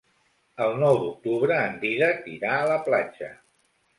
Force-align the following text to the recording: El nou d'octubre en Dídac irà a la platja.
El 0.67 0.71
nou 0.83 0.95
d'octubre 1.01 1.59
en 1.65 1.77
Dídac 1.83 2.25
irà 2.37 2.57
a 2.61 2.65
la 2.71 2.79
platja. 2.89 3.29